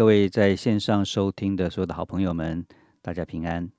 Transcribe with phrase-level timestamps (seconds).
[0.00, 2.64] 各位在线上收听的所有的好朋友们，
[3.02, 3.70] 大家平安。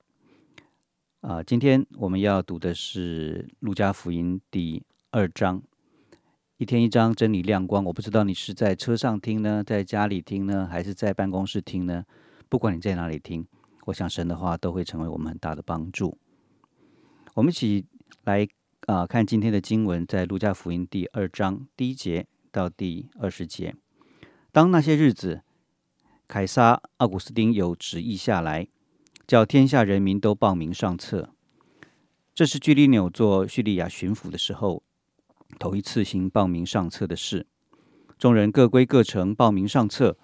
[1.20, 5.60] 啊，今天我们要读的是《路加福音》第二章，
[6.58, 7.82] 一天一章真理亮光。
[7.86, 12.04] 我不知道你是在车上听呢，在家里听呢，还是在办公室听呢？
[12.48, 13.44] 不管你在哪里听，
[13.86, 16.16] 我想神的话都会成为我们很大的帮助。
[17.34, 17.84] 我们一起
[18.22, 18.46] 来
[18.86, 23.74] 啊，看今天的经文，在《路加福音》第二章第一节到第二十节。
[24.52, 25.42] 当那些日子，
[26.32, 28.66] 凯撒奥古斯丁有旨意下来，
[29.26, 31.28] 叫天下人民都报名上册。
[32.34, 34.82] 这是居里纽做叙利亚巡抚的时候，
[35.58, 37.46] 头一次行报名上册的事。
[38.16, 40.16] 众人各归各城报名上册。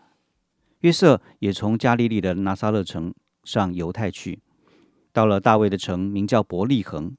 [0.78, 4.40] 约瑟也从加利利的拿撒勒城上犹太去，
[5.12, 7.14] 到了大卫的城，名叫伯利恒，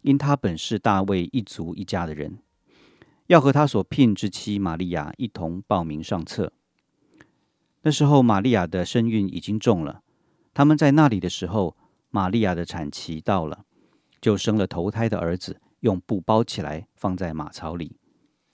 [0.00, 2.38] 因他本是大卫一族一家的人，
[3.26, 6.54] 要和他所聘之妻玛利亚一同报名上册。
[7.82, 10.02] 那时候，玛利亚的身孕已经重了。
[10.52, 11.76] 他们在那里的时候，
[12.10, 13.64] 玛利亚的产期到了，
[14.20, 17.96] 就生了头胎的儿子，用布包起来，放在马槽里，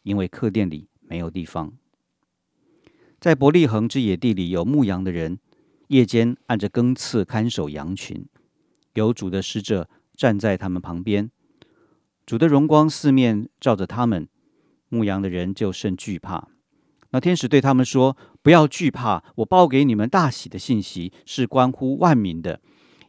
[0.04, 1.72] 因为客店里没有地方。
[3.18, 5.40] 在伯利恒之野地里，有牧羊的人，
[5.88, 8.28] 夜间按着更次看守羊群，
[8.94, 11.30] 有主的使者站在他们旁边，
[12.24, 14.28] 主的荣光四面照着他们，
[14.88, 16.48] 牧羊的人就甚惧怕。
[17.10, 22.60] 那天使对他们说：“不要惧怕，我报给你们大喜的信息是关乎万民的，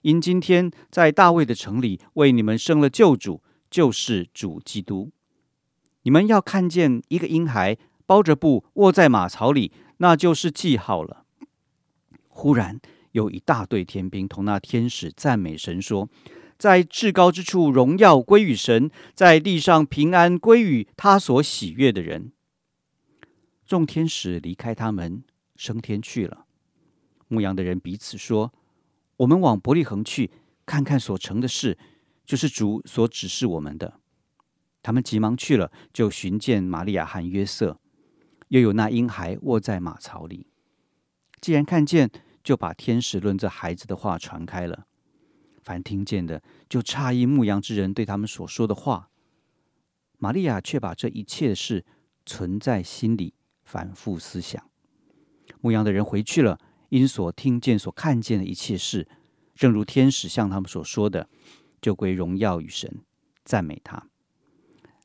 [0.04, 5.12] 因今天在大卫的城里为你们生了救主，就是主基督。
[6.04, 11.26] 你们要看见一个婴孩包着布卧在马槽里，那就是记号了。”
[12.30, 12.80] 忽然
[13.14, 16.08] 有一大队天兵同那天使赞美神说
[16.60, 22.32] ：“在至高之处荣耀归于神，在地上平安归于他所喜悦的人。”
[23.68, 25.24] 众天使离开他们，
[25.58, 26.46] 升天去了。
[27.28, 28.54] 牧羊的人彼此说
[29.18, 30.32] ：“我们往伯利恒去，
[30.66, 31.78] 看看所成的事，
[32.26, 34.00] 就是主所指示我们的。”
[34.82, 37.78] 他们急忙去了，就寻见玛利亚和约瑟，
[38.48, 40.48] 又有那婴孩卧在马槽里。
[41.42, 42.10] 既然看见，
[42.42, 44.88] 就把天使论这孩子的话传开了。
[45.62, 49.10] 凡听见的，就诧异牧羊之人对他们所说的话。
[50.18, 51.86] 玛利亚却把这一切的事
[52.26, 53.34] 存在心里。
[53.68, 54.64] 反复思想，
[55.60, 56.58] 牧羊的人回去了，
[56.88, 59.06] 因所听见、所看见的一切事，
[59.54, 61.28] 正如天使向他们所说的，
[61.82, 63.02] 就归荣耀与神，
[63.44, 64.08] 赞美他。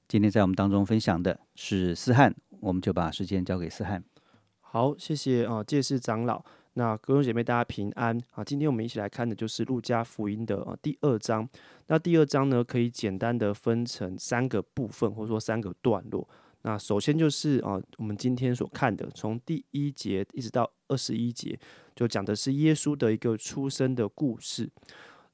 [0.06, 4.04] 今天在我们当中分享的是思翰，我们就把时间交给思翰。
[4.60, 6.44] 好，谢谢啊，介世长老。
[6.74, 8.42] 那各位姐妹，大家平安啊！
[8.42, 11.46] 今天我们一起来看的就是路加福音的第二章。
[11.88, 16.26] 那第二章呢，可以简单的分成三个部分，或者说三个段落。
[16.64, 21.58] 那首先就是啊，我们今天所看的，从第一节一直到二十一节，
[21.94, 24.70] 就讲的是耶稣的一个出生的故事。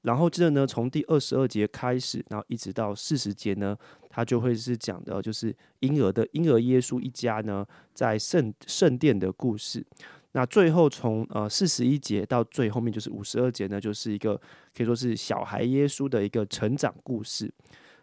[0.02, 3.76] 然后接着呢，从第二十二节开始，然后一直到四十节呢，
[4.08, 9.84] 它就会是讲的，就是婴儿的婴儿耶稣一家呢，在圣圣殿的故事。
[10.32, 14.34] 那最后从呃四十一节到最后面就是五十二节呢，就是一个
[14.74, 17.52] 可以说是小孩耶稣的一个成长故事。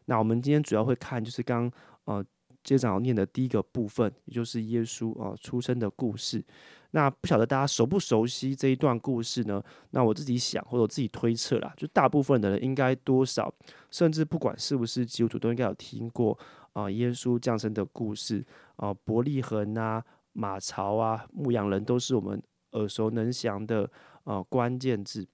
[0.06, 1.72] 那我们今天主要会看就是刚
[2.04, 2.24] 呃。
[2.66, 6.44] 接着要念的第一个部分，也就是耶稣啊出生的故事。
[6.92, 9.62] 那不晓得大家熟不熟悉这一段故事呢？
[9.92, 13.54] 那我自己想或者我自己推测啦，就大部分的人应该多少，
[13.92, 16.38] 甚至不管是不是基督徒，都应该有听过
[16.74, 18.44] 啊耶稣降生的故事
[18.78, 23.90] 啊伯利恒啊马槽啊牧羊人都是我们耳熟能详的
[24.24, 25.28] 啊关键字。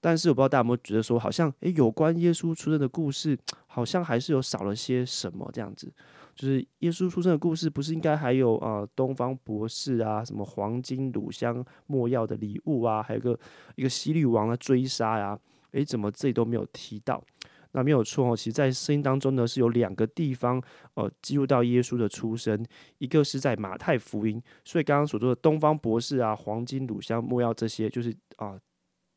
[0.00, 5.92] 但是我不知道大家有没有觉得说，好像诶有关耶稣出生的故事，好像还是有少了些什么这样子。
[6.38, 13.36] 就是耶稣出生的故事，不是应该还有啊东方博士啊，什么黄金、乳香、没药的礼物啊，还有个
[13.74, 15.36] 一个西律王的追杀呀？
[15.72, 17.20] 诶，怎么这里都没有提到？
[17.72, 20.62] 那没有错哦，其实，在声音当中呢，是有两个地方
[20.94, 22.64] 呃记录到耶稣的出生，
[22.98, 28.56] 一个是在马太福音，所以刚刚所说的东方博士啊、黄金、乳香、没药这些，就是啊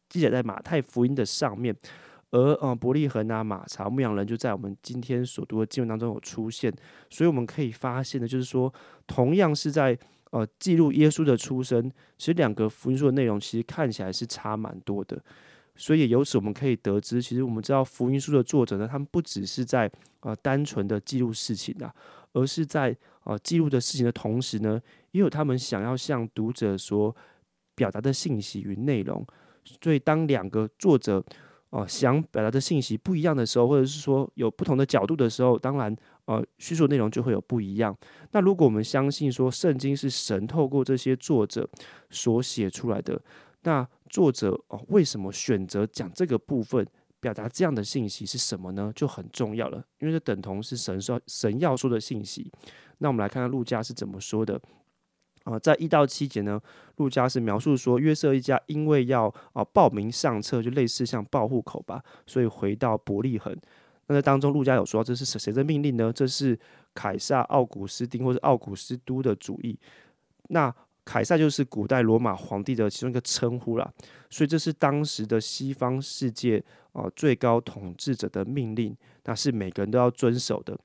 [0.10, 1.76] 记载在马太福音的上面。
[2.32, 6.74] 而呃，伯利恒啊、马槽、牧羊人就在我们今天所读的经文当中有出现，
[7.10, 8.74] 所以我们可以发现的，就是说，
[9.06, 9.98] 同样是在
[10.32, 15.22] 呃记录耶稣的出生，其实两个福音书的内容其实看起来是差蛮多的。
[15.76, 21.94] 所以由此我们可以得知，其实我们知道福音书的作者呢，他们不只是在呃单纯的记录事情啊，
[22.34, 24.80] 而是在呃记录的事情的同时呢，
[25.12, 27.16] 也有他们想要向读者所
[27.76, 29.26] 表达的信息与内容。
[29.82, 31.24] 所以当两个作者
[31.72, 35.96] 哦，想表达的信息不一样的时候，或者是说有不同的角度的时候，当然
[36.26, 37.98] 呃叙述内容就会有不一样。
[38.32, 41.68] 那如果我们相信说圣经是神透过这些作者
[42.10, 43.22] 所写出来的，
[43.64, 46.86] 那作者哦为什么选择讲这个部分？
[47.22, 48.92] 表达这样的信息是什么呢？
[48.96, 52.52] 就很重要了，因为这等同是神说神要说的信息。
[52.98, 54.60] 那我们来看看路加是怎么说的
[55.44, 56.62] 啊，在一到七节呢，
[56.98, 63.56] 路加是描述说约瑟一家因为要啊报名上册，就类似像报户口吧，所以回到伯利恒。
[64.08, 66.12] 那在当中，路加有说这是谁谁的命令呢？
[66.14, 66.58] 这是
[66.94, 69.80] 凯撒奥古斯丁或者奥古斯都的主意。
[70.50, 70.74] 那
[71.04, 73.92] 凯撒就是古代罗马皇帝的其中一个称呼啦，
[74.30, 80.78] 所以这是当时的西方世界啊最高统治者的命令，那是每个人都要遵守的。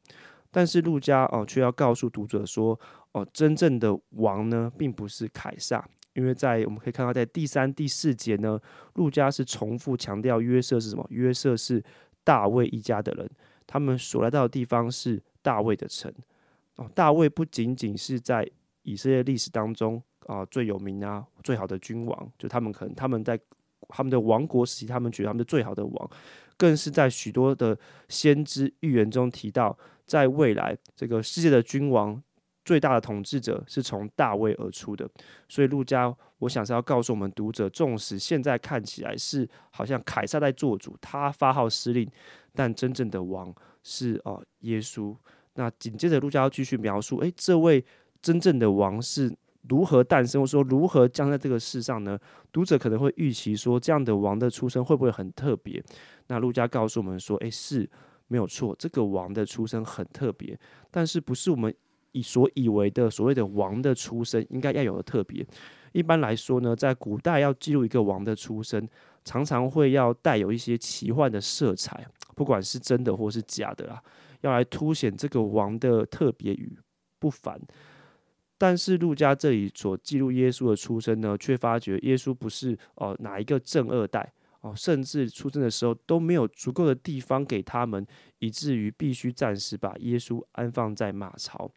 [0.51, 2.79] 但是路加哦却要告诉读者说，
[3.17, 5.83] 哦真正的王呢并不是凯撒，
[6.13, 8.61] 因为在我们可以看到在第三、第四节呢，
[8.97, 11.07] 路加是重复强调约瑟是什么？
[11.09, 11.83] 约瑟是
[12.23, 13.27] 大卫一家的人，
[13.67, 16.13] 他们所来到的地方是大卫的城。
[16.75, 18.47] 哦，大卫不仅仅是在
[18.83, 23.41] 以色列历史当中啊最有名啊最好的君王，就他们可能他们在
[23.89, 26.11] 他们的王国时期，他们觉得他们是最好的王，
[26.59, 27.79] 更是在许多的
[28.11, 32.23] 先知预言中提到，在未来这个世界的君王
[32.67, 35.09] 最大的统治者是从大卫而出的。
[35.49, 42.07] 所以路加，我想是要告诉我们读者，纵使现在看起来是好像凯撒在做主，他发号施令，
[42.53, 45.17] 但真正的王是哦耶稣。
[45.55, 47.83] 那紧接着路加要继续描述，诶，这位。
[48.23, 49.33] 真正的王是
[49.69, 52.19] 如何诞生，或说如何降在这个世上呢？
[52.51, 55.81] 读者可能会预期说，这样的王的出生会不会很特别？
[56.27, 57.89] 那路加告诉我们说，诶，是
[58.27, 60.59] 没有错，这个王的出生很特别，
[60.91, 61.73] 但是不是我们
[62.17, 65.47] 以所以为的所谓的王的出生应该要有的特别？
[65.93, 68.89] 一般来说呢，在古代要记录一个王的出生，
[69.23, 74.03] 常常会要带有一些奇幻的色彩，不管是真的或是假的啊，
[74.41, 76.79] 要来凸显这个王的特别与
[77.19, 77.61] 不凡。
[78.59, 88.07] 但是路加这里所记录耶稣的出生呢，却发觉耶稣不是哦哪一个正二代哦，甚至出生的时候都没有足够的地方给他们，
[88.39, 91.71] 以至于必须暂时把耶稣安放在马槽。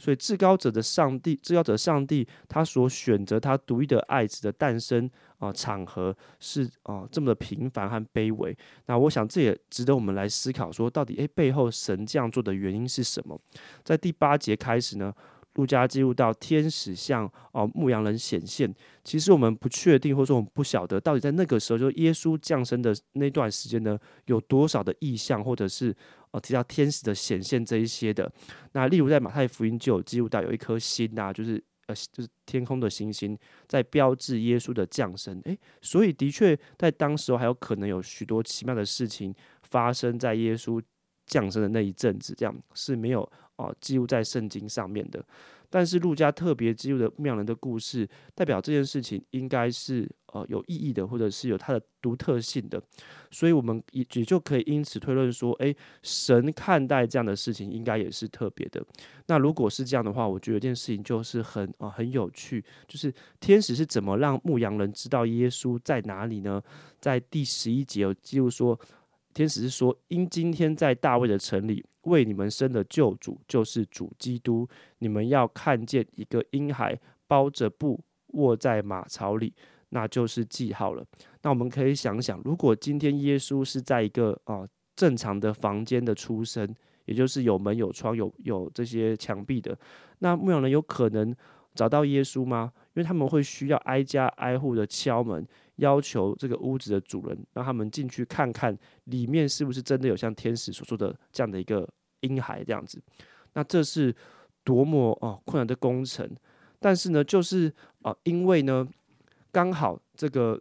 [0.00, 5.08] 所以至高者的上帝，至高者上帝他所选择他独一的爱子的诞生
[5.38, 8.56] 啊场合是啊这么的平凡和卑微。
[8.86, 13.38] 那我想这也值得我们来思考，说到底诶背后神这样做的原因是什么？
[13.84, 15.12] 在第八节开始呢？
[15.60, 18.72] 路加记录到天使向哦牧羊人显现，
[19.04, 25.94] 其实我们不确定，或者说我们不晓得，到底在那个时候，就耶稣降生的那段时间呢，有多少的意象，或者是
[26.30, 28.30] 哦提到天使的显现这一些的。
[28.72, 35.40] 那例如在马太福音就有记录到有一颗星啊，就是呃就是天空的星星，在标志耶稣的降生。
[35.44, 40.82] 诶，所以的确在当时候还有可能有许多奇妙的事情发生在耶稣
[41.26, 43.30] 降生的那一阵子，这样是没有。
[43.60, 45.22] 哦，记录在圣经上面的，
[45.68, 52.82] 但是路加特别记录的牧羊人的故事，代表这件事情应该是呃有意义的，或者是有它的独特性的，
[53.30, 58.82] 所以我们也也就可以因此推论说，诶，神看待这样的事情应该也是特别的。
[59.26, 66.62] 那如果是这样的话，我觉得一件事情就是很啊很有趣，就是天使是怎么让牧羊人知道耶稣在哪里呢？
[66.98, 68.78] 在第十一节有记录说，
[69.34, 71.84] 天使是说，因今天在大卫的城里。
[72.02, 79.52] 为你们生的救主就是主基督，你们要看见一个婴孩包着布卧在马槽里，
[79.90, 81.04] 那就是记号了。
[81.42, 84.66] 那我们可以想想，如果今天耶稣是在一个啊
[84.96, 89.76] 正常的房间的出生，也就是有门有窗有有这些墙壁的，
[90.20, 91.34] 那牧羊人有可能
[91.74, 92.72] 找到耶稣吗？
[92.94, 95.46] 因为他们会需要挨家挨户的敲门。
[95.80, 101.88] 要求这个屋子的主人让他们进去看看里面是不是真的有像天使所说的这样的一个
[102.20, 103.02] 婴孩这样子。
[103.54, 104.14] 那这是
[104.62, 106.30] 多么哦困难的工程，
[106.78, 107.72] 但是呢，就是
[108.02, 108.86] 啊，因为呢，
[109.50, 110.60] 刚好这个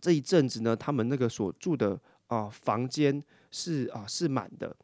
[0.00, 4.76] 这一阵子呢，他们那个所住的啊房间是啊是满的，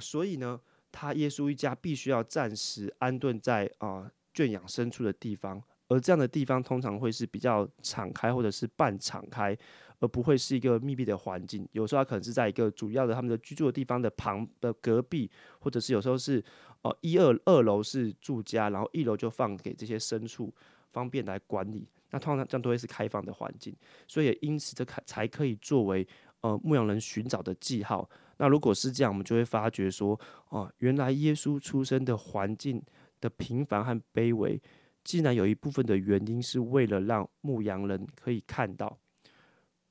[0.00, 0.58] 所以呢，
[0.92, 5.62] 他耶稣一家必须要暂时安顿在啊圈养牲畜的地方。
[5.94, 9.56] 而这样的地方通常会是比较敞开或者是半敞开，
[10.00, 11.68] 而不会是一个密闭的环境。
[11.70, 16.42] 有时候它可能是在一个主要的他们的居住的地方的旁的隔壁，或者是有时候是
[16.82, 20.52] 呃一二二楼是住家，然后一楼就放给这些牲畜
[20.90, 21.86] 方便来管理。
[22.10, 23.72] 那通常这样都会是开放的环境，
[24.08, 26.04] 所以因此这才才可以作为
[26.40, 28.10] 呃牧羊人寻找的记号。
[28.38, 32.82] 那如果是这样，我们就会发觉说，哦，原来耶稣出生的环境
[33.20, 34.60] 的平凡和卑微。
[35.04, 38.98] 既然有一部分的原因是为了让牧羊人可以看到，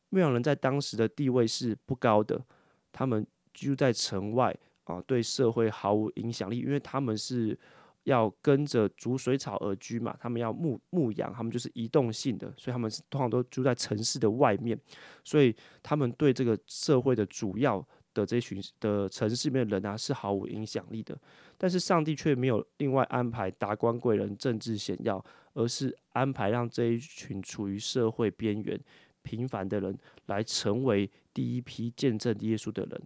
[0.10, 2.44] 牧羊人在当时的地位是不高的，
[2.92, 4.56] 他们居住在城外
[4.86, 7.58] 啊对社会毫无影响力，因为他们是
[8.04, 14.78] 要跟着逐水草而居嘛，他们要牧牧羊，他们就是移动性的，所以他们通常都住在城市的外面，
[15.24, 21.18] 所以他们对这个社会的主要的这群的城市里面的人啊是毫无影响力的。
[21.58, 28.80] 但是上帝却没有另外安排达官贵人、政治显要，而是安排让这一群处于社会边缘、
[29.22, 33.02] 平凡的人来成为第一批见证耶稣的人。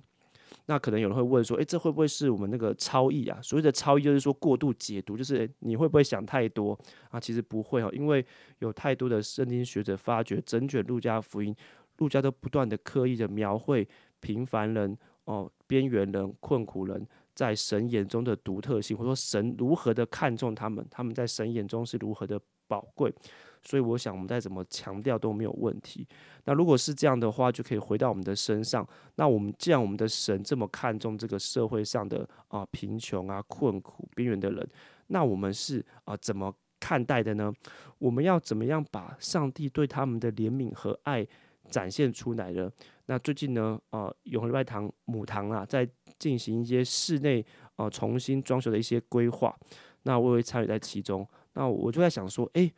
[0.70, 6.78] 那可能有人会问说：“诶，这会不会是我们那个超意啊？”所谓的超意就是说过度解读，就是你会不会想太多
[7.10, 7.20] 啊？
[7.20, 8.26] 其实不会哦，因为
[8.60, 11.56] 有太多的圣经学者发觉，整卷路加福音，
[11.98, 13.88] 路加都不断的刻意的描绘
[14.20, 17.08] 平凡人哦、边缘人、困苦人。
[17.36, 23.14] 在神眼中的独特性，或者说神如何的看重他们，他们在神眼中是如何的宝贵，
[23.62, 26.08] 所以我想我们再怎么强调都没有问题。
[26.46, 28.84] 那如果是这样的话，就可以回到我们的身上。
[29.18, 34.68] 那我们既然我们的神这么看重这个社会上的啊贫穷啊困苦边缘的人，
[35.06, 37.54] 那我们是啊怎么看待的呢？
[38.00, 41.24] 我们要怎么样把上帝对他们的怜悯和爱
[41.70, 42.72] 展现出来的？
[43.06, 45.88] 那最近呢，呃，永和外堂母堂啊，在
[46.20, 47.46] 进行一些室内
[47.78, 49.56] 呃重新装修的一些规划，
[50.04, 51.28] 那我会参与在其中。
[51.54, 52.72] 那我就在想说，诶，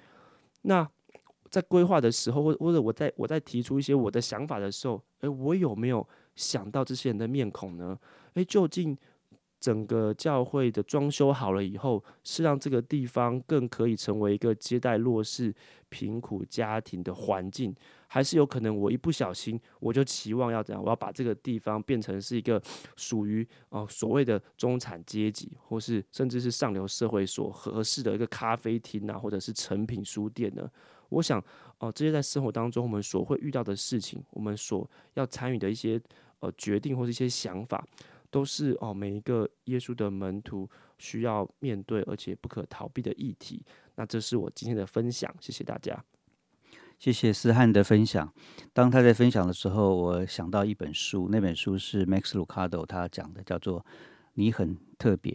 [0.62, 0.88] 那
[1.50, 7.98] 在规划的时候，或或者我在我在提出一些我的想法的时候，诶，我有没有想到这些人的面孔呢？
[8.36, 8.96] 诶，究竟
[9.60, 15.54] 整个教会的装修好了以后，是让这个地方更可以成为一个接待弱势、
[15.90, 17.76] 贫苦家庭的环境？
[18.12, 20.84] 还是有可能，我一不小心，我就期望要怎样？
[20.84, 22.60] 我要把这个地方变成是一个
[22.96, 30.68] 属于哦所谓的中产阶级，或是甚至是上流社会所合适的一个咖啡厅啊，或者是成品书店呢？
[31.10, 31.44] 我想
[31.78, 36.02] 哦，这些在生活当中我们所会遇到的事情，我们所要参与的一些
[36.40, 37.86] 呃决定或是一些想法，
[38.32, 43.66] 都是哦每一个耶稣的门徒需要面对而且不可逃避的议题。
[43.96, 46.04] 那这是我今天的分享，谢谢大家。
[46.98, 48.34] 谢谢思翰的分享。
[48.74, 53.80] 当他在分享的时候，我想到一本书，那本书是 Max Lucado 他讲的，叫做
[54.34, 55.32] 《你很特别》。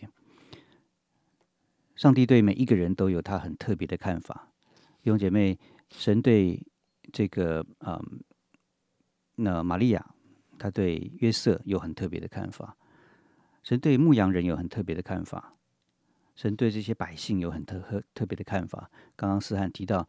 [1.97, 4.53] 上帝对每一个人都有他很特别的看法。
[5.03, 5.59] 弟兄姐妹，
[5.91, 6.61] 神对
[7.13, 8.23] 这个嗯，
[9.37, 10.15] 那玛利亚，
[10.59, 12.77] 他对约瑟有很特别的看法。
[13.65, 15.57] 神对牧羊人有很特别的看法。
[16.37, 18.89] 神对这些百姓有很特特特别的看法。
[19.17, 20.09] 刚刚思翰提到。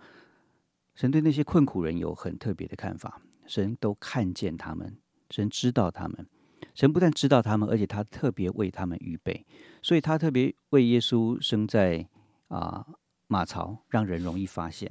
[0.97, 4.97] 神对那些困苦人有很特别的看法，神都看见他们，
[5.29, 6.25] 神知道他们，
[6.74, 9.45] 神不但知道他们，而且他特别为他们预备，
[9.81, 12.07] 所以他特别为耶稣生在
[12.47, 12.88] 啊
[13.27, 14.89] 马槽，让人容易发现，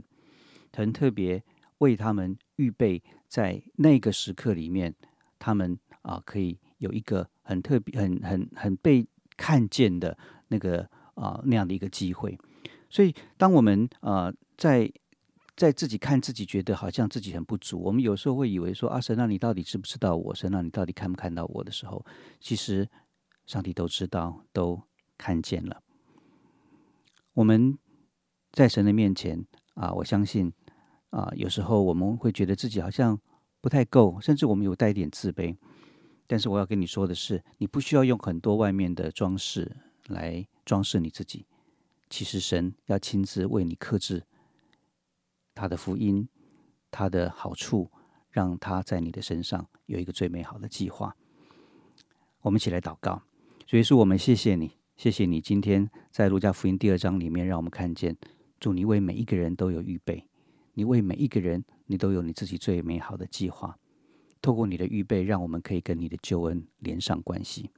[0.75, 1.43] 很特别
[1.79, 4.95] 为他们预备在那个时刻里面，
[5.39, 12.37] 他们啊可以有一个很特别、很很很被看见的那个啊那样的一个机会，
[12.91, 14.91] 所以当我们啊在
[15.57, 17.79] 在自己看自己，觉得好像自己很不足。
[17.81, 20.35] 我们有时候会以为说：“啊，神，那你到底知不知道我？
[20.35, 22.05] 神，那你到底看不看到我的时候？”
[22.41, 22.89] 其实，
[23.47, 24.83] 上帝都知道，都
[25.17, 25.81] 看见了。
[27.35, 27.79] 我们
[28.51, 30.53] 在神的面前啊，我相信
[31.11, 33.17] 啊，有时候我们会觉得自己好像
[33.61, 35.57] 不太够，甚至我们有带一点自卑。
[36.27, 39.77] 但是我要跟你说的是，你不需要用很多外面的装饰
[40.09, 41.47] 来装饰你自己。
[42.09, 44.23] 其实，神要亲自为你克制。
[45.55, 46.29] 他的福音，
[46.91, 47.91] 他的好处，
[48.31, 51.17] 让他在你的身上有一个最美好的计划。
[52.43, 53.23] 我们一起来祷告，
[53.67, 58.17] 主耶稣，我们谢谢你，谢谢你今天在路加福音第二章里面，让我们看见，
[58.61, 60.29] 祝你为每一个人都有预备，
[60.75, 63.79] 你为每一个人，你都有你自己最美好的计划。
[64.45, 67.71] 透过你的预备，让我们可以跟你的救恩连上关系。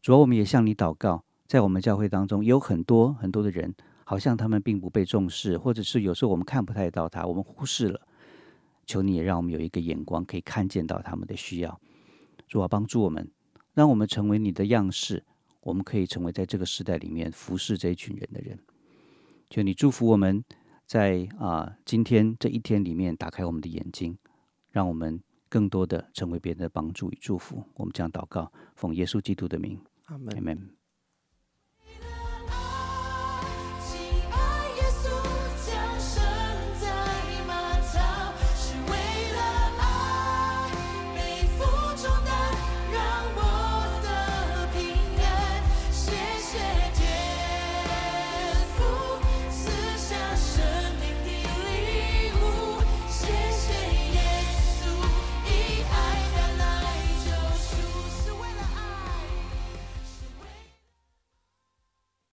[0.00, 3.74] 主要我们也向你祷告，在我们教会当中有很多很多的人。
[4.04, 8.00] 好像他们并不被重视，或者是有时候我们看不太到他，我们忽视了。
[8.84, 11.80] 求你也让我们有一个眼光，可以看见到他们的需要。
[12.48, 13.30] 主啊，帮助我们，
[13.72, 15.24] 让我们成为你的样式，
[15.60, 18.58] 我们可以成为在这个时代里面服侍这一群人的人。
[19.48, 20.44] 求你祝福我们，
[20.84, 24.18] 在啊今天这一天里面，打开我们的眼睛，
[24.70, 27.62] 让我们更多的成为别人的帮助与祝福。
[27.74, 30.34] 我们将祷告，奉耶稣基督的名，阿门。
[30.34, 30.81] 阿门。